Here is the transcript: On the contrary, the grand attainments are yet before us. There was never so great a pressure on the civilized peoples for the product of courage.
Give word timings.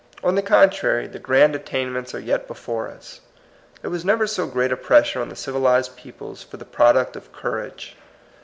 On 0.23 0.33
the 0.33 0.41
contrary, 0.41 1.05
the 1.05 1.19
grand 1.19 1.55
attainments 1.55 2.15
are 2.15 2.19
yet 2.19 2.47
before 2.47 2.87
us. 2.89 3.21
There 3.83 3.91
was 3.91 4.03
never 4.03 4.25
so 4.25 4.47
great 4.47 4.71
a 4.71 4.75
pressure 4.75 5.21
on 5.21 5.29
the 5.29 5.35
civilized 5.35 5.95
peoples 5.95 6.41
for 6.41 6.57
the 6.57 6.65
product 6.65 7.15
of 7.15 7.31
courage. 7.31 7.95